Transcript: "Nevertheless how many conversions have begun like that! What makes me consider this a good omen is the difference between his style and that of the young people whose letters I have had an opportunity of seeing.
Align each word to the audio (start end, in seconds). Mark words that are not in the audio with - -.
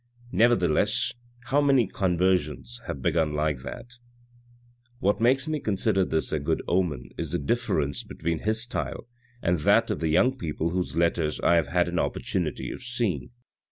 "Nevertheless 0.31 1.13
how 1.41 1.61
many 1.61 1.85
conversions 1.85 2.81
have 2.87 3.03
begun 3.03 3.33
like 3.35 3.59
that! 3.59 3.99
What 4.97 5.21
makes 5.21 5.47
me 5.47 5.59
consider 5.59 6.03
this 6.03 6.31
a 6.31 6.39
good 6.39 6.63
omen 6.67 7.11
is 7.19 7.33
the 7.33 7.37
difference 7.37 8.01
between 8.01 8.39
his 8.39 8.63
style 8.63 9.07
and 9.43 9.59
that 9.59 9.91
of 9.91 9.99
the 9.99 10.07
young 10.07 10.35
people 10.39 10.71
whose 10.71 10.97
letters 10.97 11.39
I 11.41 11.53
have 11.57 11.67
had 11.67 11.87
an 11.87 11.99
opportunity 11.99 12.71
of 12.71 12.81
seeing. 12.81 13.29